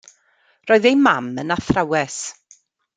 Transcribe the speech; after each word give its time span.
Roedd 0.71 0.87
ei 0.91 0.97
mam 1.03 1.29
yn 1.43 1.53
athrawes. 1.59 2.19